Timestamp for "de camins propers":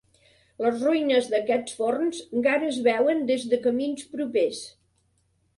3.53-4.65